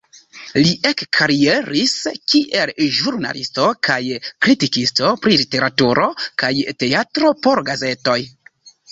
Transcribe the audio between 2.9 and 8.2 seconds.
ĵurnalisto kaj kritikisto pri literaturo kaj teatro por gazetoj.